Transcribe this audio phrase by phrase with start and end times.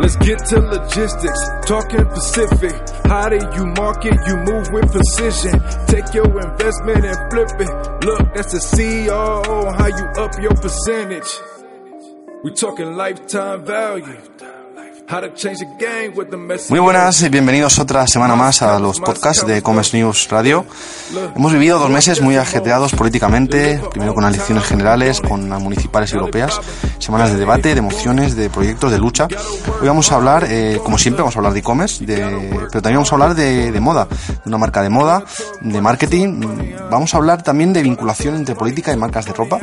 [0.00, 2.76] Let's get to logistics, talking Pacific.
[3.06, 4.14] How do you market?
[4.26, 5.60] You move with precision.
[5.86, 8.04] Take your investment and flip it.
[8.04, 9.74] Look, that's the CEO.
[9.74, 11.30] How you up your percentage?
[12.44, 14.18] We talking lifetime value.
[16.68, 20.66] Muy buenas y bienvenidos otra semana más a los podcasts de Commerce News Radio.
[21.34, 26.60] Hemos vivido dos meses muy ajetreados políticamente, primero con elecciones generales, con las municipales europeas,
[26.98, 29.28] semanas de debate, de emociones, de proyectos, de lucha.
[29.80, 33.10] Hoy vamos a hablar, eh, como siempre, vamos a hablar de e-commerce, pero también vamos
[33.10, 35.24] a hablar de, de moda, de una marca de moda,
[35.62, 36.74] de marketing.
[36.90, 39.58] Vamos a hablar también de vinculación entre política y marcas de ropa.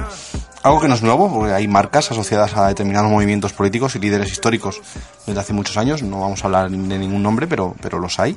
[0.65, 4.31] Algo que no es nuevo, porque hay marcas asociadas a determinados movimientos políticos y líderes
[4.31, 4.81] históricos
[5.27, 6.01] desde hace muchos años.
[6.01, 8.35] No vamos a hablar de ningún nombre, pero, pero los hay.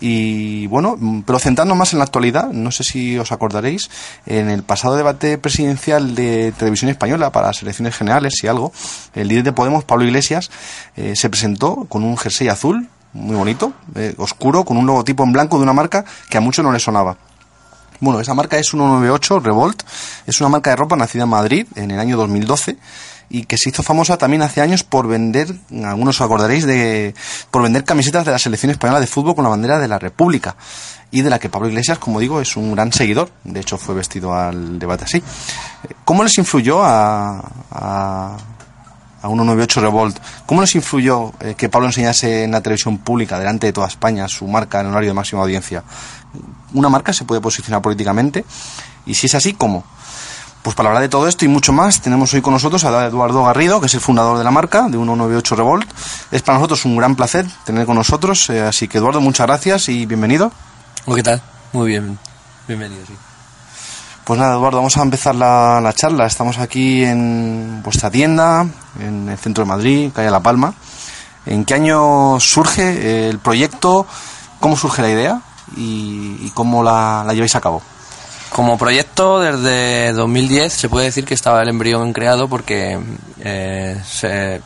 [0.00, 0.96] Y bueno,
[1.26, 3.90] pero centrándonos más en la actualidad, no sé si os acordaréis,
[4.24, 8.72] en el pasado debate presidencial de Televisión Española para las elecciones generales y algo,
[9.14, 10.50] el líder de Podemos, Pablo Iglesias,
[10.96, 15.32] eh, se presentó con un jersey azul, muy bonito, eh, oscuro, con un logotipo en
[15.32, 17.18] blanco de una marca que a muchos no le sonaba.
[18.00, 19.82] Bueno, esa marca es 198 Revolt,
[20.26, 22.76] es una marca de ropa nacida en Madrid en el año 2012
[23.30, 25.54] y que se hizo famosa también hace años por vender,
[25.84, 27.14] algunos os acordaréis de,
[27.50, 30.56] por vender camisetas de la selección española de fútbol con la bandera de la República
[31.10, 33.30] y de la que Pablo Iglesias, como digo, es un gran seguidor.
[33.44, 35.22] De hecho, fue vestido al debate así.
[36.04, 37.38] ¿Cómo les influyó a,
[37.70, 38.36] a,
[39.22, 40.18] a 198 Revolt?
[40.44, 44.28] ¿Cómo les influyó eh, que Pablo enseñase en la televisión pública, delante de toda España,
[44.28, 45.82] su marca en horario de máxima audiencia?
[46.74, 48.44] ¿Una marca se puede posicionar políticamente?
[49.06, 49.84] Y si es así, ¿cómo?
[50.62, 53.44] Pues para hablar de todo esto y mucho más, tenemos hoy con nosotros a Eduardo
[53.44, 55.90] Garrido, que es el fundador de la marca, de 198 Revolt.
[56.30, 59.88] Es para nosotros un gran placer tener con nosotros, eh, así que Eduardo, muchas gracias
[59.88, 60.52] y bienvenido.
[61.14, 61.40] ¿Qué tal?
[61.72, 62.18] Muy bien,
[62.66, 63.14] bienvenido, sí.
[64.24, 66.26] Pues nada, Eduardo, vamos a empezar la, la, charla.
[66.26, 68.66] Estamos aquí en vuestra tienda,
[69.00, 70.74] en el centro de Madrid, calle La Palma.
[71.46, 74.06] ¿En qué año surge el proyecto?
[74.60, 75.40] ¿Cómo surge la idea?
[75.76, 77.82] ¿Y, y cómo la, la lleváis a cabo?
[78.50, 82.98] Como proyecto, desde 2010 se puede decir que estaba el embrión creado porque
[83.40, 84.62] eh, se,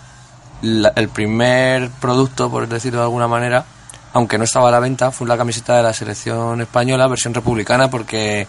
[0.62, 3.65] la, el primer producto, por decirlo de alguna manera,
[4.12, 7.91] aunque no estaba a la venta, fue la camiseta de la selección española, versión republicana,
[7.91, 8.47] porque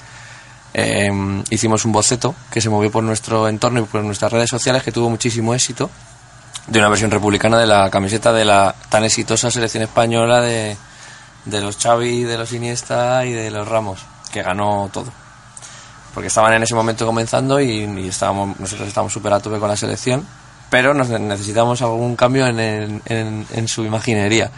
[0.73, 1.11] eh,
[1.49, 4.91] hicimos un boceto que se movió por nuestro entorno y por nuestras redes sociales que
[4.91, 5.89] tuvo muchísimo éxito
[6.67, 10.77] de una versión republicana de la camiseta de la tan exitosa selección española de,
[11.45, 13.99] de los Xavi, de los Iniesta y de los Ramos,
[14.31, 15.11] que ganó todo.
[16.13, 19.75] Porque estaban en ese momento comenzando y, estábamos, nosotros estábamos súper a tope con la
[19.75, 20.25] selección,
[20.69, 24.51] pero nos necesitamos algún cambio en, su imaginería.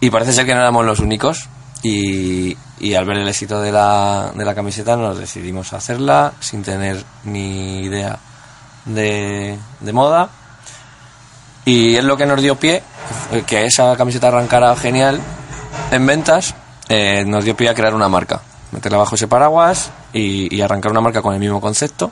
[0.00, 1.48] Y parece ser que no éramos los únicos.
[1.82, 2.56] Y,
[2.96, 7.02] al ver el éxito de la, de la camiseta nos decidimos a hacerla sin tener
[7.24, 8.18] ni idea
[8.84, 10.28] de, de, moda.
[11.64, 12.82] Y es lo que nos dio pie,
[13.46, 15.20] que esa camiseta arrancara genial
[15.94, 16.54] en ventas,
[16.88, 18.40] eh, nos dio pie a crear una marca.
[18.72, 22.10] Meterla bajo ese paraguas y, y arrancar una marca con el mismo concepto,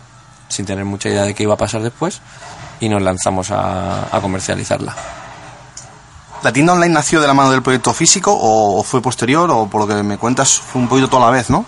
[0.49, 2.21] sin tener mucha idea de qué iba a pasar después,
[2.81, 4.95] y nos lanzamos a, a comercializarla.
[6.43, 9.83] ¿La tienda online nació de la mano del proyecto físico o fue posterior o por
[9.83, 11.65] lo que me cuentas fue un poquito toda la vez, no?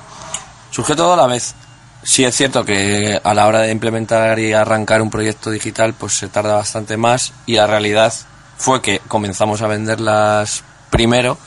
[0.71, 1.55] Surgió todo a la vez.
[2.03, 6.15] Sí es cierto que a la hora de implementar y arrancar un proyecto digital pues
[6.19, 8.12] se tarda bastante más y la realidad
[8.59, 11.38] fue que comenzamos a venderlas primero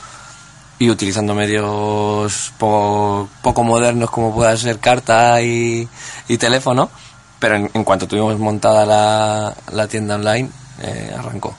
[0.78, 5.88] y utilizando medios poco, poco modernos como pueda ser carta y,
[6.28, 6.90] y teléfono,
[7.38, 11.54] pero en, en, cuanto tuvimos montada la, la tienda online eh, arrancó.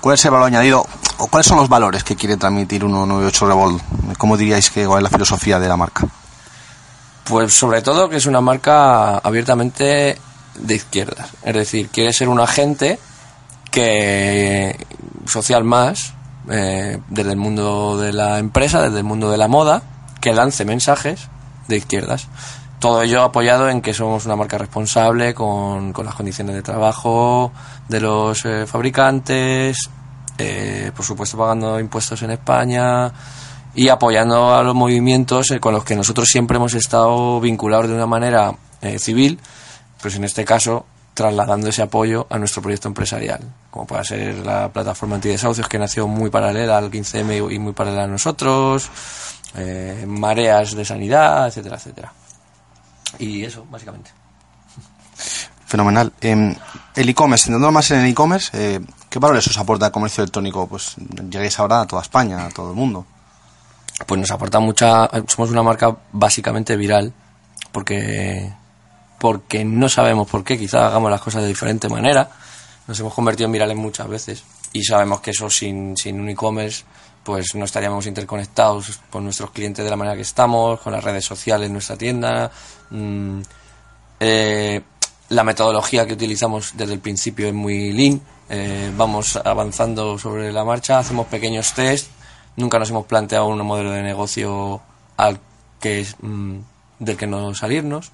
[0.00, 0.86] ¿Cuál es el valor añadido
[1.16, 3.82] o cuáles son los valores que quiere transmitir 198 Revolt?
[4.18, 6.06] ¿Cómo diríais que cuál es la filosofía de la marca?
[7.24, 10.18] Pues sobre todo que es una marca abiertamente
[10.56, 11.30] de izquierdas.
[11.42, 12.98] Es decir, quiere ser un agente
[13.70, 14.86] que
[15.26, 16.12] social más
[16.50, 19.82] eh, desde el mundo de la empresa, desde el mundo de la moda,
[20.20, 21.28] que lance mensajes
[21.68, 22.28] de izquierdas.
[22.78, 27.52] Todo ello apoyado en que somos una marca responsable con, con las condiciones de trabajo
[27.88, 29.88] de los eh, fabricantes,
[30.36, 33.12] eh, por supuesto pagando impuestos en España
[33.74, 37.94] y apoyando a los movimientos eh, con los que nosotros siempre hemos estado vinculados de
[37.94, 39.38] una manera eh, civil,
[40.00, 43.40] pues en este caso trasladando ese apoyo a nuestro proyecto empresarial,
[43.70, 48.04] como puede ser la plataforma antidesahucios que nació muy paralela al 15M y muy paralela
[48.04, 48.90] a nosotros,
[49.54, 52.12] eh, mareas de sanidad, etcétera, etcétera.
[53.18, 54.10] Y eso, básicamente.
[55.66, 56.12] Fenomenal.
[56.20, 56.54] Em,
[56.94, 60.66] el e-commerce, entrando más en el e-commerce, eh, ¿qué valores os aporta el comercio electrónico?
[60.66, 60.96] Pues
[61.30, 63.06] lleguéis ahora a toda España, a todo el mundo.
[64.06, 67.12] pues nos aporta mucha somos una marca básicamente viral
[67.70, 68.52] porque
[69.24, 72.28] porque no sabemos por qué quizás hagamos las cosas de diferente manera.
[72.86, 76.84] Nos hemos convertido en virales muchas veces y sabemos que eso sin, sin un e-commerce
[77.22, 81.24] pues no estaríamos interconectados con nuestros clientes de la manera que estamos con las redes
[81.24, 82.50] sociales nuestra tienda.
[82.90, 83.40] Mm,
[84.20, 84.82] eh,
[85.30, 88.20] la metodología que utilizamos desde el principio es muy lean.
[88.50, 92.08] Eh, vamos avanzando sobre la marcha hacemos pequeños test
[92.56, 94.82] nunca nos hemos planteado un modelo de negocio
[95.16, 95.40] al
[95.80, 96.58] que mm,
[96.98, 98.12] del que no salirnos.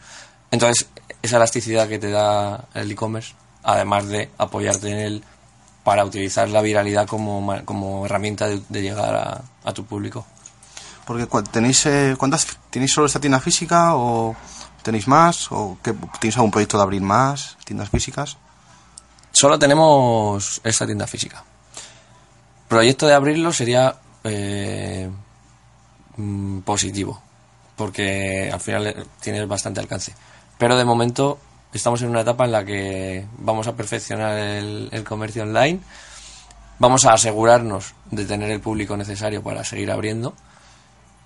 [0.50, 0.88] Entonces,
[1.22, 5.24] esa elasticidad que te da el e-commerce, además de apoyarte en él
[5.84, 10.26] para utilizar la viralidad como, como herramienta de, de llegar a, a tu público.
[11.04, 14.36] Porque tenéis eh, ¿cuántas tenéis solo esta tienda física o
[14.82, 18.36] tenéis más o qué, tenéis algún proyecto de abrir más tiendas físicas?
[19.32, 21.42] Solo tenemos esta tienda física.
[22.68, 25.10] Proyecto de abrirlo sería eh,
[26.16, 27.20] mm, positivo,
[27.74, 30.14] porque al final eh, tiene bastante alcance.
[30.60, 31.38] Pero de momento
[31.72, 35.80] estamos en una etapa en la que vamos a perfeccionar el, comercio online,
[36.78, 40.34] vamos a asegurarnos de tener el público necesario para seguir abriendo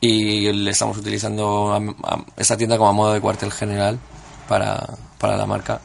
[0.00, 1.76] y le estamos utilizando
[2.36, 3.98] esta tienda como a modo de cuartel general
[4.46, 4.86] para,
[5.18, 5.80] para la marca.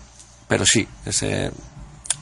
[0.47, 1.51] Pero sí, ese,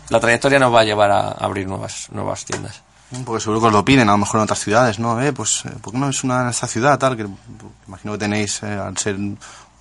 [0.07, 2.83] la trayectoria nos va a llevar a abrir nuevas, nuevas tiendas.
[3.25, 5.17] Porque seguro que os lo piden, a lo mejor en otras ciudades, ¿no?
[5.33, 7.15] Pues, eh, ¿por qué no es una en esta ciudad, tal?
[7.15, 7.39] Que pues,
[7.87, 9.17] imagino que tenéis, eh, al ser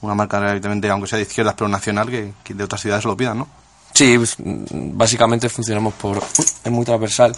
[0.06, 3.38] una marca relativamente, aunque sea de izquierdas, pero nacional, que, de otras ciudades lo pidan,
[3.38, 3.48] ¿no?
[3.92, 6.18] Sí, pues, básicamente funcionamos por...
[6.64, 7.34] Es muy transversal.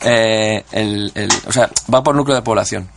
[0.00, 2.88] Eh, el, el- o sea, va por núcleo de población.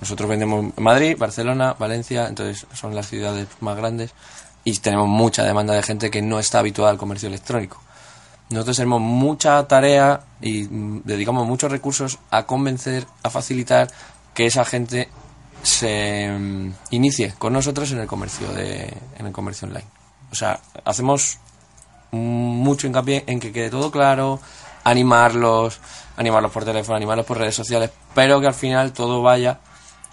[0.00, 4.12] Nosotros vendemos en Madrid, Barcelona, Valencia, entonces son las ciudades más grandes
[4.64, 7.80] y tenemos mucha demanda de gente que no está habituada al comercio electrónico.
[8.50, 13.88] Nosotros tenemos mucha tarea y mm, dedicamos muchos recursos a convencer, a facilitar
[14.34, 15.08] que esa gente
[15.62, 19.86] se mm, inicie con nosotros en el comercio de, en el comercio online.
[20.30, 21.38] O sea, hacemos
[22.10, 24.40] mucho hincapié en que quede todo claro,
[24.84, 25.80] animarlos,
[26.16, 29.60] animarlos por teléfono, animarlos por redes sociales, pero que al final todo vaya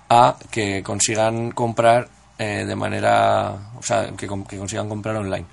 [0.09, 5.45] a que consigan comprar eh, de manera, o sea, que, que consigan comprar online.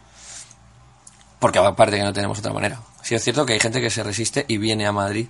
[1.38, 2.81] Porque aparte que no tenemos otra manera.
[3.03, 5.27] Sí es cierto que hay gente que se resiste y viene a Madrid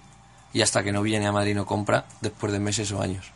[0.52, 3.32] y hasta que no viene a Madrid no compra después de meses o años.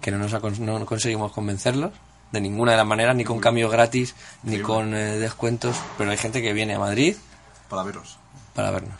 [0.00, 1.92] Que no nos ha no conseguimos convencerlos
[2.32, 6.16] de ninguna de las maneras, ni con cambio gratis, ni con eh, descuentos, pero hay
[6.16, 7.16] gente que viene a Madrid
[7.68, 8.18] Para veros.
[8.54, 8.96] para vernos.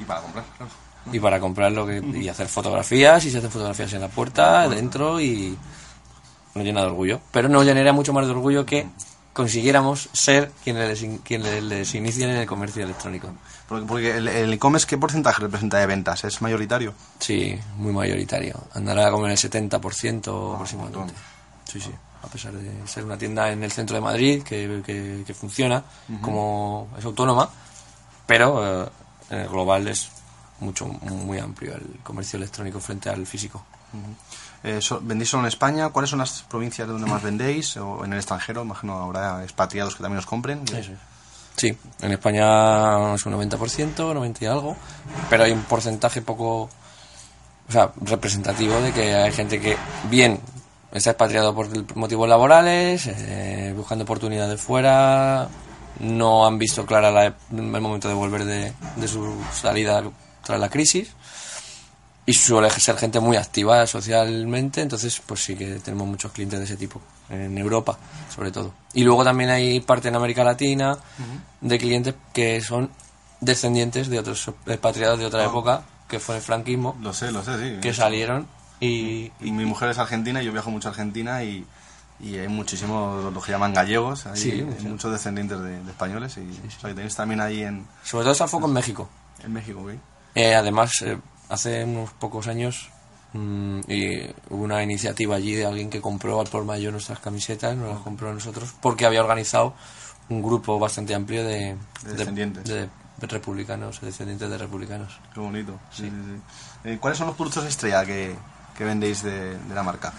[0.00, 0.72] Y para comprar, claro.
[1.12, 4.68] y para comprar lo que y hacer fotografías y se hacen fotografías en la puerta
[4.68, 5.56] dentro y
[6.54, 7.20] nos llena de orgullo.
[7.32, 8.86] Pero nos llenaría mucho más de orgullo que
[9.38, 13.28] consiguiéramos ser quienes les, quienes les inicien en el comercio electrónico.
[13.68, 16.24] Porque, porque el e-commerce, ¿qué porcentaje representa de ventas?
[16.24, 16.92] ¿Es mayoritario?
[17.20, 18.60] sí muy mayoritario.
[18.74, 21.14] Andará como en el 70% aproximadamente.
[21.70, 21.92] sí sí.
[22.20, 25.84] A pesar de ser una tienda en el centro de Madrid que, que- que funciona
[26.20, 27.48] como es autónoma
[28.26, 28.48] pero
[28.84, 28.88] eh,
[29.30, 30.08] en el global es
[30.58, 33.64] mucho muy amplio el comercio electrónico frente al físico
[34.64, 35.88] Eh, so- ¿Vendéis solo en España?
[35.90, 37.76] ¿Cuáles son las provincias donde más vendéis?
[37.76, 38.62] ¿O en el extranjero?
[38.62, 40.62] Imagino habrá expatriados que también os compren.
[40.66, 40.98] Eso es.
[41.56, 44.76] Sí, en España es un 90%, 90 y algo,
[45.28, 46.62] pero hay un porcentaje poco,
[47.68, 49.76] o sea, representativo de que hay gente que
[50.08, 50.38] bien
[50.92, 55.48] está expatriado por motivos laborales, eh, buscando oportunidades fuera,
[55.98, 60.00] no han visto clara la- el momento de volver de, de su salida
[60.44, 61.10] tras la crisis
[62.28, 66.64] y suele ser gente muy activa socialmente, entonces pues sí que tenemos muchos clientes de
[66.66, 67.96] ese tipo, en Europa
[68.34, 68.74] sobre todo.
[68.92, 70.98] Y luego también hay parte en América Latina
[71.62, 72.90] de clientes que son
[73.40, 77.56] descendientes de otros expatriados de otra época, que fue el franquismo, Lo sé, lo sé,
[77.76, 77.80] sí.
[77.80, 78.46] que salieron
[78.80, 79.32] y...
[79.40, 81.64] Y mi mujer es argentina y yo viajo mucho a Argentina y,
[82.20, 84.86] y hay muchísimos, lo que llaman gallegos, hay, Sí, hay sí.
[84.86, 88.32] muchos descendientes de, de españoles y o sea, que tenéis también ahí en, Sobre todo
[88.32, 89.08] está foco en México.
[89.42, 89.90] en México, ¿ok?
[90.34, 92.88] Eh, además, eh, hace unos pocos años
[93.32, 97.76] mm, y hubo una iniciativa allí de alguien que compró al por mayor nuestras camisetas,
[97.76, 99.74] nos las compró a nosotros, porque había organizado
[100.28, 102.64] un grupo bastante amplio de, De descendientes.
[102.64, 102.88] de
[103.22, 105.18] republicanos, descendientes de republicanos.
[105.34, 105.78] Qué bonito.
[105.90, 106.40] Sí, sí, sí.
[106.90, 108.36] Eh, ¿Cuáles son los productos estrella que,
[108.76, 110.12] que vendéis de, de la marca?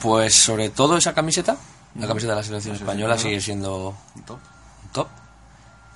[0.00, 1.56] Pues sobre todo esa camiseta,
[1.98, 3.18] la camiseta de la selección La selección española española.
[3.18, 3.96] sigue siendo
[4.26, 4.38] Top.
[4.92, 5.08] top.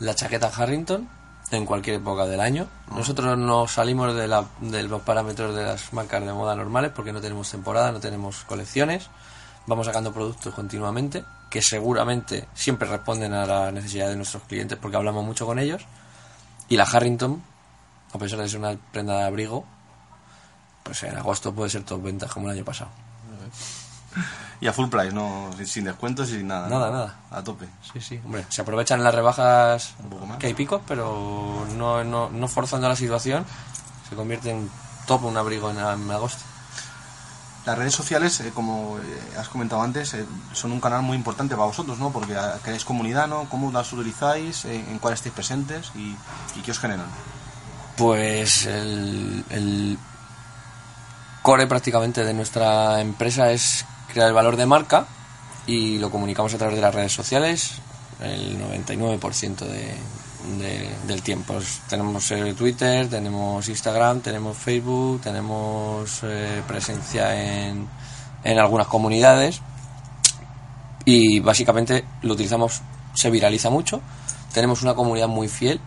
[0.00, 1.08] La chaqueta Harrington
[1.50, 2.68] en cualquier época del año.
[2.94, 7.12] Nosotros no salimos de, la- de los parámetros de las marcas de moda normales porque
[7.12, 9.08] no tenemos temporada, no tenemos colecciones.
[9.66, 14.96] Vamos sacando productos continuamente que seguramente siempre responden a la necesidad de nuestros clientes porque
[14.96, 15.82] hablamos mucho con ellos.
[16.68, 17.42] Y la Harrington,
[18.12, 19.64] a pesar de ser una prenda de abrigo,
[20.82, 22.90] pues en agosto puede ser top ventas como el año pasado.
[24.60, 26.68] Y a full price, no sin, descuentos y sin nada.
[26.68, 27.14] Nada, nada.
[27.30, 27.66] A tope.
[27.92, 28.20] Sí, sí.
[28.24, 30.38] Hombre, se aprovechan las rebajas Un poco más.
[30.38, 33.44] que hay picos, pero no, no, no forzando la situación,
[34.08, 34.68] se convierte en
[35.06, 36.42] top un abrigo en, en agosto.
[37.66, 39.02] Las redes sociales, eh, como eh,
[39.38, 40.24] has comentado antes, eh,
[40.54, 42.10] son un canal muy importante para vosotros, ¿no?
[42.10, 43.48] Porque ah, creáis comunidad, ¿no?
[43.50, 44.64] ¿Cómo las utilizáis?
[44.64, 45.92] Eh, ¿En cuál estáis presentes?
[45.94, 46.16] ¿Y,
[46.58, 47.06] y qué os generan?
[47.96, 49.98] Pues el, el
[51.42, 55.06] core prácticamente de nuestra empresa es crear el valor de marca
[55.66, 57.72] y lo comunicamos a través de las redes sociales
[58.20, 59.94] el 99% de,
[60.58, 61.58] de- del tiempo.
[61.88, 67.86] Tenemos eh, Twitter, tenemos Instagram, tenemos Facebook, tenemos eh, presencia en,
[68.44, 69.60] en algunas comunidades
[71.04, 72.82] y básicamente lo utilizamos,
[73.14, 74.00] se viraliza mucho.
[74.52, 75.80] Tenemos una comunidad muy fiel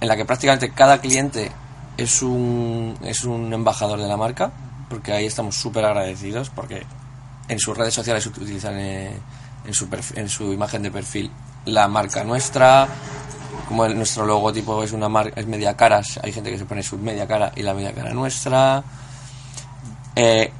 [0.00, 1.50] en la que prácticamente cada cliente
[1.96, 4.52] es un, es un embajador de la marca,
[4.90, 6.84] porque ahí estamos súper agradecidos, porque
[7.48, 9.16] en sus redes sociales utilizan eh,
[9.66, 11.30] en, su en su imagen de perfil
[11.66, 12.88] la marca nuestra,
[13.68, 16.96] como nuestro logotipo es una marca, es media cara, hay gente que se pone su
[16.98, 18.82] media cara y la media cara nuestra.
[20.14, 20.50] Eh,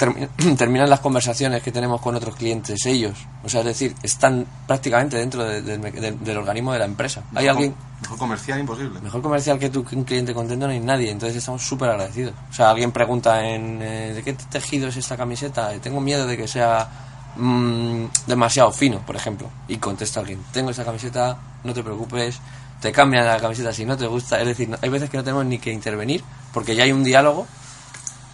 [0.00, 4.46] termi- terminan las conversaciones que tenemos con otros clientes ellos, o sea, es decir, están
[4.66, 7.22] prácticamente dentro de- del organismo de la empresa.
[7.34, 8.98] Hay Mejor- alguien Mejor comercial imposible.
[9.00, 12.32] Mejor comercial que tú, que un cliente contento no hay nadie, entonces estamos súper agradecidos.
[12.50, 15.74] O sea, alguien pregunta en eh, ¿de qué tejido es esta camiseta?
[15.74, 16.88] Eh, Tengo miedo de que sea
[17.36, 19.48] mm, demasiado fino, por ejemplo.
[19.68, 22.38] Y contesta alguien, tengo esta camiseta, no te preocupes,
[22.80, 24.40] te cambian la camiseta si no te gusta.
[24.40, 27.46] Es decir, hay veces que no tenemos ni que intervenir porque ya hay un diálogo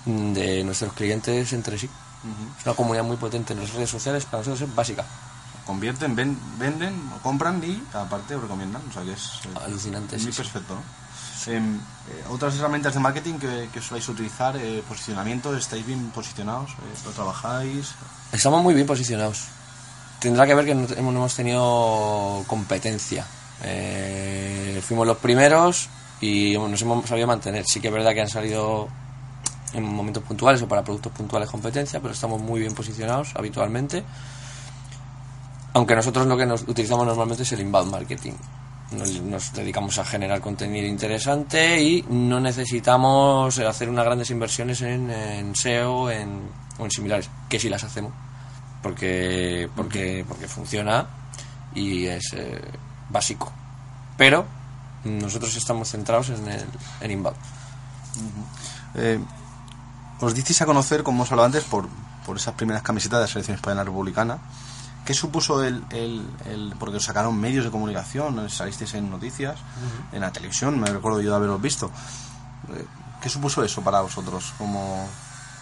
[0.07, 1.89] de nuestros clientes entre sí.
[2.59, 5.05] Es una comunidad muy potente en las redes sociales, para nosotros es básica.
[5.67, 8.83] Convierten, ven- venden, compran y aparte os recomiendan.
[8.89, 10.75] O sea que es eh, Alucinante, muy sí, perfecto.
[10.75, 11.53] ¿no?
[11.53, 16.71] Em, eh, otras herramientas de marketing que, que soláis utilizar, eh, posicionamiento, ¿estáis bien posicionados?
[16.73, 17.91] Eh, ¿Lo trabajáis?
[18.33, 19.45] Estamos muy bien posicionados.
[20.19, 23.25] Tendrá que ver que no hemos tenido competencia.
[23.63, 25.89] Eh, fuimos los primeros
[26.21, 27.65] y nos hemos sabido mantener.
[27.67, 28.89] Sí que es verdad que han salido
[29.77, 34.03] en momentos puntuales o para productos puntuales competencia, pero estamos muy bien posicionados habitualmente.
[35.75, 38.33] Aunque nosotros lo que nos utilizamos normalmente es el inbound marketing.
[38.93, 45.55] Nos, nos dedicamos a generar contenido interesante y no necesitamos hacer unas grandes inversiones en,
[45.55, 48.13] SEO en, o en similares, que sí las hacemos,
[48.83, 51.07] porque, porque, porque funciona
[51.75, 52.63] y es eh,
[53.11, 53.53] básico.
[54.17, 54.47] Pero
[55.05, 56.65] nosotros estamos centrados en el
[57.01, 57.37] en inbound.
[60.21, 61.89] Os disteis a conocer, como hemos hablado antes, por,
[62.25, 64.39] por esas primeras camisetas de la selección española republicana.
[65.05, 69.57] ¿Qué supuso el, el, el- porque os sacaron medios de comunicación, salisteis en noticias,
[70.13, 71.91] en la televisión, me recuerdo yo de haberos visto.
[72.75, 72.85] Eh,
[73.21, 74.53] ¿Qué supuso eso para vosotros?
[74.59, 75.07] Como,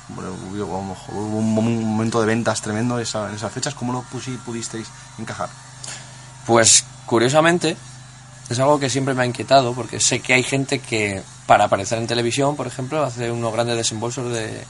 [0.09, 4.39] bueno, hubo, hubo un, momento de ventas tremendo esa- en esas fechas, ¿cómo lo pusi-
[4.39, 5.51] pudisteis encajar?
[6.47, 7.77] Pues curiosamente
[8.49, 11.99] es algo que siempre me ha inquietado porque sé que hay gente que para aparecer
[11.99, 14.65] en televisión, por ejemplo, hace unos grandes desembolsos de,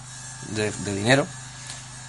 [0.54, 1.26] de- dinero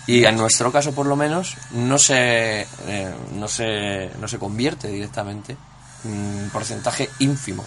[0.08, 4.88] y en nuestro caso por lo menos no se eh, no se no se convierte
[4.88, 5.58] directamente
[6.04, 7.66] un porcentaje ínfimo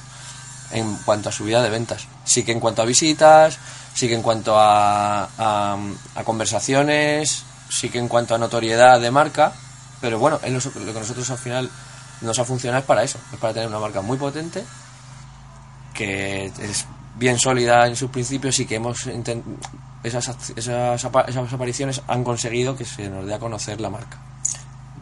[0.70, 2.06] en cuanto a subida de ventas.
[2.24, 3.58] Sí que en cuanto a visitas,
[3.94, 5.76] sí que en cuanto a, a,
[6.14, 9.52] a conversaciones, sí que en cuanto a notoriedad de marca,
[10.00, 11.70] pero bueno, es lo, lo que nosotros al final
[12.20, 14.64] nos ha funcionado es para eso, es para tener una marca muy potente,
[15.94, 19.06] que es bien sólida en sus principios y que hemos
[20.02, 24.18] esas, esas, esas apariciones han conseguido que se nos dé a conocer la marca.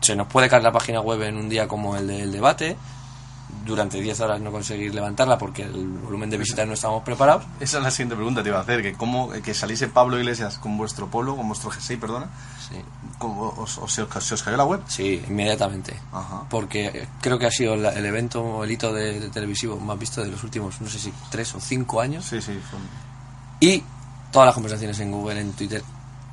[0.00, 2.76] Se nos puede caer la página web en un día como el del debate,
[3.66, 7.44] durante 10 horas no conseguir levantarla porque el volumen de visitas no estábamos preparados.
[7.61, 10.18] Esa es la siguiente pregunta que te iba a hacer, que cómo que saliese Pablo
[10.18, 12.28] Iglesias con vuestro polo, con vuestro G6, perdona,
[12.68, 12.76] Sí.
[13.18, 14.80] ¿cómo os, os- se, os, cayó la web?
[14.88, 15.94] Sí, inmediatamente.
[16.12, 16.44] Ajá.
[16.49, 20.23] Porque creo que ha sido la- el evento el hito de, de televisivo más visto
[20.23, 22.25] de los últimos, no sé si tres o cinco años.
[22.25, 22.78] Sí, sí, fue-
[23.61, 23.82] Y
[24.32, 25.82] todas las conversaciones en Google, en Twitter,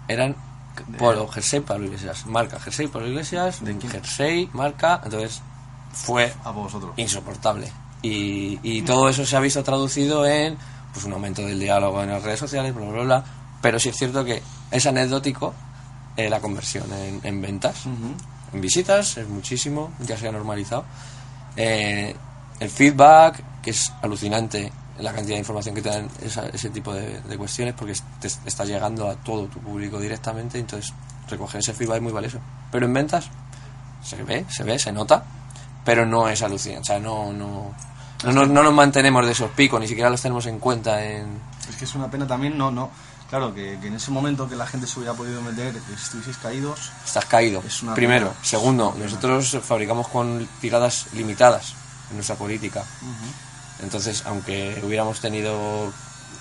[0.07, 0.35] eran
[0.97, 2.25] Polo, Jersey, Pablo Iglesias.
[2.25, 3.63] Marca, Jersey, Pablo Iglesias.
[3.63, 3.79] ¿De?
[3.79, 5.01] Jersey, marca.
[5.03, 5.41] Entonces
[5.93, 6.91] fue a vosotros.
[6.97, 7.71] insoportable.
[8.01, 10.57] Y, y todo eso se ha visto traducido en
[10.91, 13.23] pues un aumento del diálogo en las redes sociales, bla, bla, bla.
[13.61, 15.53] Pero sí es cierto que es anecdótico
[16.17, 17.85] eh, la conversión en, en ventas.
[17.85, 20.83] En visitas es muchísimo, ya se ha normalizado.
[21.55, 22.15] Eh,
[22.59, 26.93] el feedback, que es alucinante la cantidad de información que te dan esa- ese tipo
[26.93, 30.93] de, de cuestiones, porque te está llegando a todo tu público directamente, entonces
[31.27, 32.39] recoger ese feedback es muy valioso.
[32.71, 33.25] Pero en ventas
[34.03, 35.23] se ve, se ve, se nota,
[35.83, 36.81] pero no es alucinante.
[36.81, 37.73] O sea, no, no,
[38.23, 41.39] no, nos- no nos mantenemos de esos picos, ni siquiera los tenemos en cuenta en...
[41.69, 42.89] Es que es una pena también, no, no.
[43.29, 46.37] Claro, que, que en ese momento que la gente se hubiera podido meter, que estuvieseis
[46.37, 47.63] caídos, Estás caído.
[47.65, 48.29] Es una Primero.
[48.29, 48.39] pena.
[48.43, 51.73] Segundo, nosotros fabricamos con tiradas limitadas
[52.11, 52.83] en nuestra política.
[53.81, 55.91] Entonces, aunque hubiéramos tenido...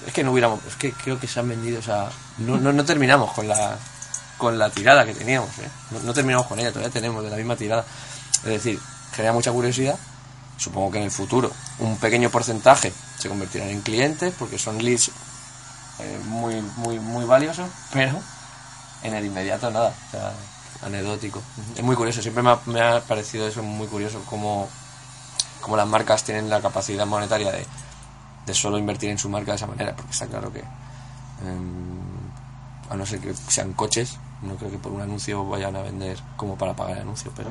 [0.07, 0.61] Es que no hubiéramos...
[0.67, 1.79] Es que creo que se han vendido...
[1.79, 3.77] O sea, no, no, no terminamos con la
[4.39, 5.51] con la tirada que teníamos.
[5.61, 5.69] ¿eh?
[5.93, 7.85] No, no terminamos con ella, todavía tenemos de la misma tirada.
[8.39, 8.79] Es decir,
[9.13, 9.99] genera mucha curiosidad.
[10.57, 15.11] Supongo que en el futuro un pequeño porcentaje se convertirán en clientes porque son leads
[15.99, 18.19] eh, muy, muy, muy valiosos, pero
[19.03, 20.33] en el inmediato nada, o sea,
[20.83, 21.43] anecdótico.
[21.77, 24.69] Es muy curioso, siempre me ha, me ha parecido eso muy curioso, como,
[25.61, 27.67] como las marcas tienen la capacidad monetaria de,
[28.47, 32.01] de solo invertir en su marca de esa manera, porque está claro que, em,
[32.91, 36.19] a no ser que sean coches, no creo que por un anuncio vayan a vender
[36.37, 37.51] como para pagar el anuncio, pero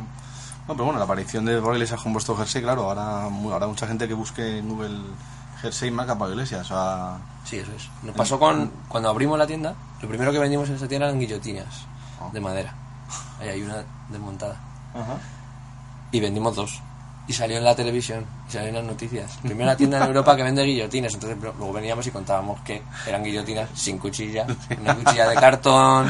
[0.71, 3.85] No, pero bueno, la aparición de Pablo Iglesias con vuestro jersey, claro, ahora habrá mucha
[3.85, 5.01] gente que busque en Google
[5.61, 6.61] jersey marca Pablo Iglesias.
[6.61, 7.89] O sea, sí, eso es.
[8.03, 11.19] Nos pasó con, cuando abrimos la tienda, lo primero que vendimos en esa tienda eran
[11.19, 11.85] guillotinas
[12.31, 12.73] de madera.
[13.41, 14.55] Ahí hay una desmontada.
[16.09, 16.79] y vendimos dos.
[17.27, 19.39] Y salió en la televisión, y salió en las noticias.
[19.41, 21.13] Primera tienda en Europa que vende guillotinas.
[21.15, 24.47] Entonces luego veníamos y contábamos que eran guillotinas sin cuchilla,
[24.79, 26.09] una cuchilla de cartón.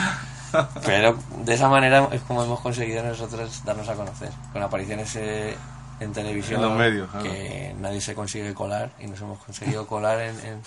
[0.85, 4.29] Pero de esa manera es como hemos conseguido nosotros darnos a conocer.
[4.53, 5.55] Con apariciones eh,
[5.99, 7.25] en televisión En los medios, claro.
[7.25, 10.61] que nadie se consigue colar y nos hemos conseguido colar en,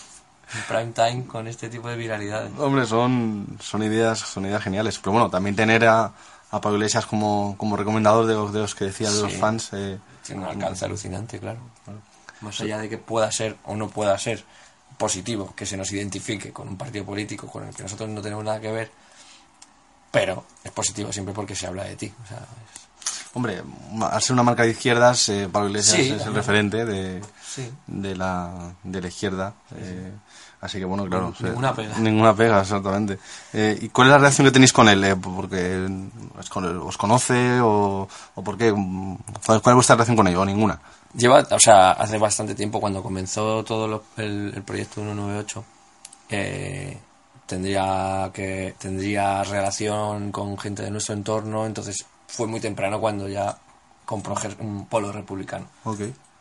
[0.68, 2.52] prime time con este tipo de viralidades.
[2.58, 4.98] hombre, son, son ideas son ideas geniales.
[4.98, 6.12] Pero bueno, también tener a,
[6.50, 9.70] a Pablo Iglesias como, como recomendador de los, de los que decía de los fans.
[9.72, 11.58] eh, Tiene un alcance alucinante, claro.
[12.40, 14.44] Más allá de que pueda ser o no pueda ser
[14.98, 18.44] positivo, que se nos identifique con un partido político con el que nosotros no tenemos
[18.44, 18.90] nada que ver,
[20.14, 22.10] pero es positivo siempre porque se habla de ti.
[22.24, 23.62] O sea, es- hombre,
[24.00, 27.70] al ser una marca de izquierdas, eh, Pablo Iglesias Sí, es el referente de, Sí.
[27.86, 29.52] de, la, de la izquierda.
[29.76, 30.12] eh,
[30.60, 31.34] así que bueno, claro.
[31.40, 31.98] Ninguna o sea, pega.
[31.98, 33.18] Ninguna pega, exactamente.
[33.52, 35.02] Eh, ¿Y cuál es la relación que tenéis con él?
[35.04, 35.86] Eh, ¿Porque
[36.38, 38.70] os con- os conoce o, o por qué?
[38.72, 40.36] ¿Cuál cuál es vuestra relación con él?
[40.36, 40.80] ¿O ninguna?
[41.16, 45.64] Lleva, o sea, hace bastante tiempo cuando comenzó todo lo- el, el proyecto 198,
[46.30, 46.98] eh,
[47.46, 53.56] tendría que tendría relación con gente de nuestro entorno, entonces fue muy temprano cuando ya
[54.04, 55.66] compró un polo republicano.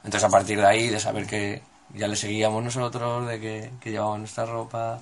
[0.03, 1.61] Entonces a partir de ahí, de saber que
[1.93, 4.99] ya le seguíamos nosotros, de que, que llevaba nuestra ropa.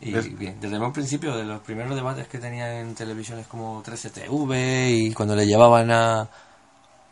[0.00, 3.82] Y Es- bien, desde un principio, de los primeros debates que tenía en televisiones como
[3.82, 6.28] 13TV y cuando le llevaban a,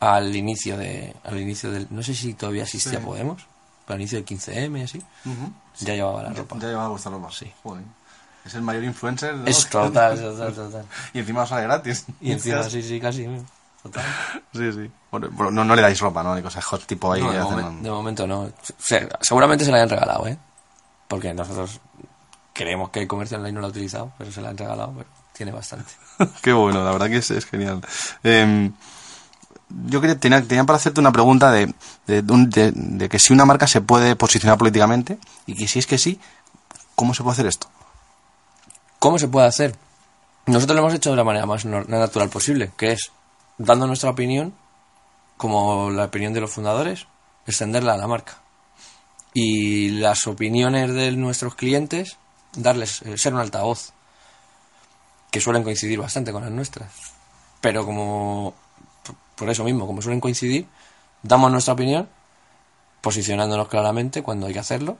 [0.00, 3.04] al inicio de al inicio del no sé si todavía existía Sí.
[3.04, 3.42] Podemos
[3.90, 5.02] pero al inicio del 15M y así
[5.80, 7.28] ya llevaba la ropa Ya llevaba vuestra ropa.
[7.32, 7.52] Sí.
[7.64, 7.82] Joder.
[8.44, 9.34] Es el mayor influencer.
[9.34, 9.46] ¿no?
[9.46, 12.06] es total total total y encima sale gratis.
[12.20, 13.26] y encima sí sí casi
[13.82, 14.04] total
[14.52, 14.90] Sí, sí.
[15.10, 16.36] Bueno, no, no le dais ropa, ¿no?
[16.36, 17.20] Ni cosas hot tipo ahí.
[17.20, 17.32] No,
[17.82, 18.42] de, momento no.
[18.42, 20.38] O sea, seguramente se la hayan regalado, ¿eh?
[21.08, 21.80] Porque nosotros
[22.52, 25.08] creemos que el comercio online no lo ha utilizado, pero se la han regalado, pero
[25.32, 25.90] tiene bastante.
[26.42, 27.80] Qué bueno, la verdad que es, es genial.
[28.22, 28.70] Eh,
[29.86, 31.72] yo quería, tenía, tenía para hacerte una pregunta de,
[32.06, 35.98] de, de que si una marca se puede posicionar políticamente y que si es que
[35.98, 36.20] sí,
[36.94, 37.68] ¿cómo se puede hacer esto?
[38.98, 39.76] ¿Cómo se puede hacer?
[40.46, 43.12] Nosotros lo hemos hecho de la manera más natural posible, que es
[43.56, 44.54] dando nuestra opinión,
[45.36, 47.06] como la opinión de los fundadores,
[47.46, 48.38] extenderla a la marca.
[49.32, 52.18] Y las opiniones de nuestros clientes,
[52.56, 53.92] darles, eh, ser un altavoz,
[55.30, 56.92] que suelen coincidir bastante con las nuestras.
[57.60, 58.54] Pero como,
[59.40, 60.66] por eso mismo, como suelen coincidir,
[61.22, 62.10] damos nuestra opinión,
[63.00, 64.98] posicionándonos claramente cuando hay que hacerlo,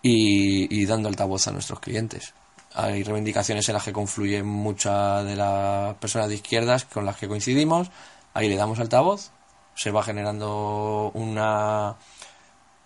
[0.00, 2.34] y, dando altavoz a nuestros clientes.
[2.72, 7.26] Hay reivindicaciones en las que confluyen muchas de las personas de izquierdas con las que
[7.26, 7.90] coincidimos,
[8.32, 9.32] ahí le damos altavoz
[9.74, 11.96] se va generando una,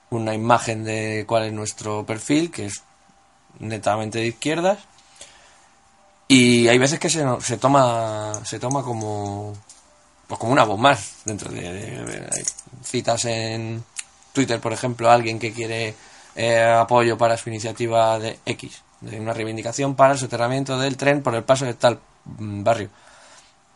[0.08, 2.82] una imagen de cuál es nuestro perfil, que es
[3.58, 4.78] netamente de izquierdas.
[6.28, 9.52] Y hay veces que se, se toma se toma como
[10.26, 12.44] pues como una voz más dentro de, de- de- hay
[12.84, 13.84] citas en
[14.32, 15.94] Twitter, por ejemplo, a alguien que quiere
[16.34, 21.22] eh, apoyo para su iniciativa de X, de una reivindicación para el soterramiento del tren
[21.22, 22.90] por el paso de tal mm, barrio.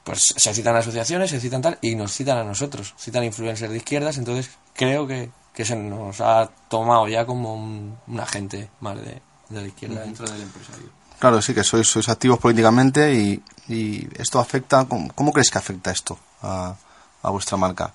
[0.05, 3.77] Pues se citan asociaciones, se citan tal, y nos citan a nosotros, citan influencers de
[3.77, 8.97] izquierdas, entonces creo que, que se nos ha tomado ya como un, un agente más
[8.97, 10.89] de, de la izquierda dentro del empresario.
[11.21, 13.43] Claro, sí que sois, sois activos políticamente y,
[14.19, 16.75] esto afecta, ¿cómo, cómo crees que afecta esto a,
[17.23, 17.93] a vuestra marca?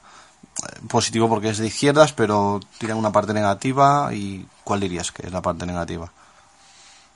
[0.64, 5.26] Eh, Positivo porque es de izquierdas, pero tiene una parte negativa y ¿cuál dirías que
[5.26, 6.10] es la parte negativa?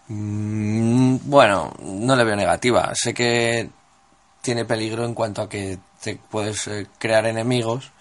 [0.07, 2.91] Mm, bueno, no le veo negativa.
[2.95, 3.69] Sé que
[4.41, 7.91] tiene peligro en cuanto a que te puedes eh, crear enemigos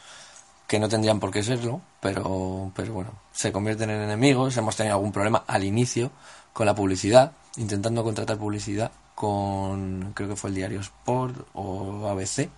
[0.66, 4.56] que no tendrían por qué serlo, pero, pero bueno, se convierten en enemigos.
[4.56, 6.10] Hemos tenido algún problema al inicio
[6.52, 12.48] con la publicidad, intentando contratar publicidad con, creo que fue el diario Sport o ABC,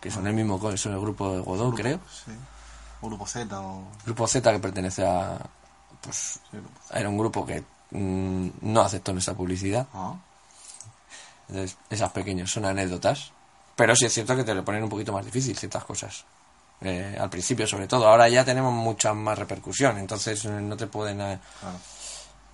[0.00, 1.98] que son el mismo, son el grupo de Godó, creo.
[2.24, 2.32] Sí.
[3.00, 3.82] O Grupo Z o...
[4.04, 5.38] Grupo Z que pertenece a,
[6.00, 6.40] pues,
[6.92, 9.86] era un grupo que mm, no aceptó nuestra publicidad.
[9.94, 10.14] Ah.
[11.48, 13.32] Entonces, esas pequeñas son anécdotas.
[13.76, 16.24] Pero sí es cierto que te lo ponen un poquito más difícil ciertas cosas.
[16.80, 18.08] Eh, al principio, sobre todo.
[18.08, 19.98] Ahora ya tenemos mucha más repercusión.
[19.98, 21.20] Entonces, eh, no te pueden.
[21.20, 21.78] eh, Claro.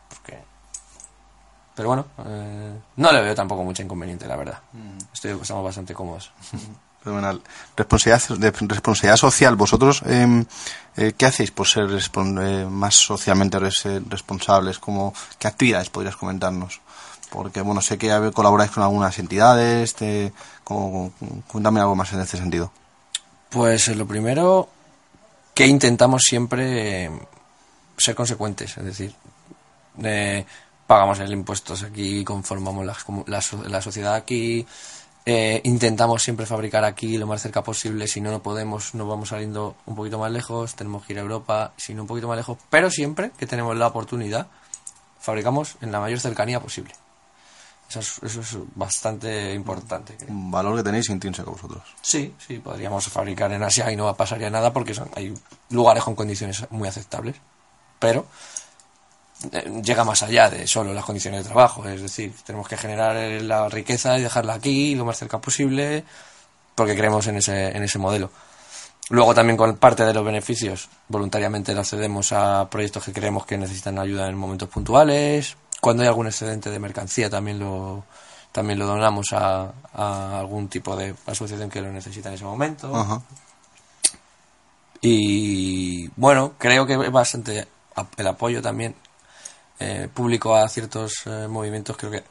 [0.08, 0.44] porque-
[1.78, 4.58] Pero bueno, eh, no le veo tampoco mucho inconveniente, la verdad.
[5.14, 6.32] Estoy, estamos bastante cómodos.
[7.04, 7.40] Fenomenal.
[7.76, 9.54] Responsabilidad, social.
[9.54, 10.44] ¿Vosotros eh,
[10.96, 14.80] eh, qué hacéis por ser eh, más socialmente res- eh, responsables?
[14.80, 16.80] ¿Cómo, ¿Qué actividades podrías comentarnos?
[17.30, 19.94] Porque, bueno, sé que colaboráis con algunas entidades.
[19.94, 20.32] te-
[20.64, 21.12] como-
[21.46, 22.72] cuéntame algo más en este sentido.
[23.50, 24.68] Pues lo primero
[25.54, 27.10] que intentamos siempre eh,
[27.96, 29.14] ser consecuentes, es decir,
[30.88, 32.96] pagamos el impuestos aquí, conformamos la,
[33.26, 34.66] la la sociedad aquí,
[35.26, 39.28] eh, intentamos siempre fabricar aquí lo más cerca posible, si no, no podemos, nos vamos
[39.28, 42.38] saliendo un poquito más lejos, tenemos que ir a Europa, si no un poquito más
[42.38, 44.46] lejos, pero siempre que tenemos la oportunidad,
[45.20, 46.94] fabricamos en la mayor cercanía posible.
[47.90, 50.16] Eso es, eso es bastante importante.
[50.16, 50.30] creo.
[50.30, 51.82] Un valor que tenéis intrínseco vosotros.
[52.00, 55.34] Sí, sí, podríamos fabricar en Asia y no pasaría nada porque son, hay
[55.68, 57.36] lugares con condiciones muy aceptables.
[57.98, 58.26] Pero
[59.82, 61.86] llega más allá de solo las condiciones de trabajo.
[61.88, 66.04] Es decir, tenemos que generar eh, la riqueza y dejarla aquí lo más cerca posible
[66.74, 68.30] porque creemos en ese, en ese modelo.
[69.10, 73.56] Luego también con parte de los beneficios voluntariamente los cedemos a proyectos que creemos que
[73.56, 75.56] necesitan ayuda en momentos puntuales.
[75.80, 78.04] Cuando hay algún excedente de mercancía también lo,
[78.52, 82.94] también lo donamos a, a algún tipo de asociación que lo necesita en ese momento.
[82.94, 83.22] Ajá.
[85.00, 87.66] Y bueno, creo que es bastante
[88.16, 88.94] el apoyo también
[89.80, 91.96] eh, público a ciertos eh, movimientos.
[91.96, 92.24] Creo que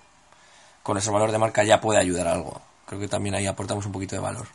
[0.84, 2.62] con ese valor de marca ya puede ayudar a algo.
[2.86, 4.48] Creo que también ahí aportamos un poquito de valor.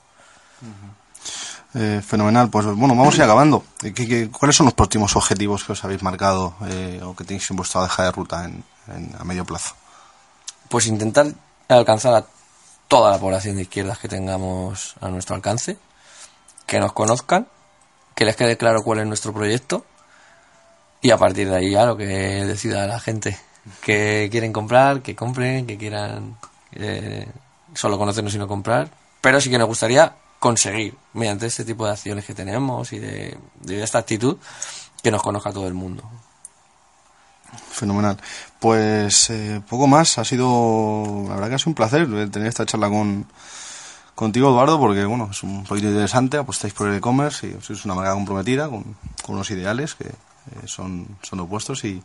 [1.74, 2.50] Eh, fenomenal.
[2.50, 3.64] Pues bueno, vamos a ir acabando.
[3.82, 7.24] Eh, ¿qué- qué- cuáles son los próximos objetivos que os habéis marcado eh, o que
[7.24, 9.74] tenéis en vuestra hoja de ruta en, en- a medio plazo?
[10.68, 11.26] Pues intentar
[11.68, 12.26] alcanzar a
[12.88, 15.78] toda la población de izquierdas que tengamos a nuestro alcance,
[16.66, 17.46] que nos conozcan,
[18.14, 19.86] que les quede claro cuál es nuestro proyecto
[21.02, 23.36] y a partir de ahí ya lo que decida la gente
[23.80, 26.36] que quieren comprar, que compren, que quieran
[26.72, 27.28] eh,
[27.74, 28.88] solo conocernos y no comprar,
[29.20, 33.36] pero sí que nos gustaría conseguir, mediante este tipo de acciones que tenemos y de,
[33.68, 34.36] esta actitud,
[35.02, 36.02] que nos conozca todo el mundo.
[37.70, 38.16] Fenomenal.
[38.58, 40.18] Pues eh, poco más.
[40.18, 43.26] Ha sido, la verdad que ha sido un placer tener esta charla con
[44.14, 46.38] contigo, Eduardo, porque bueno, es un poquito interesante.
[46.38, 50.10] Apostáis por el e-commerce y sois una marca comprometida con, con unos ideales que
[50.50, 52.02] eh, son, son opuestos y,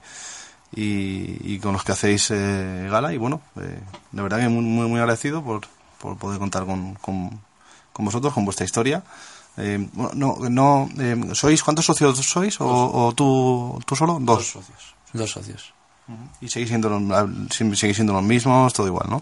[0.76, 3.14] y, y con los que hacéis eh, gala.
[3.14, 3.80] Y bueno, eh,
[4.12, 5.62] de verdad que muy, muy, muy agradecido por,
[6.00, 7.40] por poder contar con, con,
[7.94, 9.04] con vosotros, con vuestra historia.
[9.58, 12.62] Eh, no, no, eh, ¿sois cuántos socios sois?
[12.62, 14.20] ¿O, o tú, tú solo?
[14.22, 14.52] Dos.
[14.52, 14.96] socios.
[15.14, 15.74] Dos socios.
[16.40, 19.22] Y seguís siendo, los, seguís siendo los mismos, todo igual, ¿no?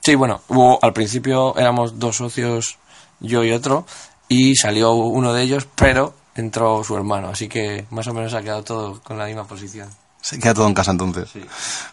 [0.00, 2.78] Sí, bueno, hubo, al principio éramos dos socios,
[3.18, 3.84] yo y otro,
[4.28, 8.42] y salió uno de ellos, pero entró su hermano, así que más o menos ha
[8.42, 9.88] quedado todo con la misma posición.
[10.20, 11.28] Se queda todo en casa entonces.
[11.32, 11.42] Sí.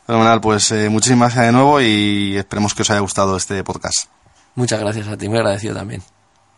[0.06, 4.06] Fenomenal, pues eh, muchísimas gracias de nuevo y esperemos que os haya gustado este podcast.
[4.56, 6.02] Muchas gracias a ti, muy agradecido también.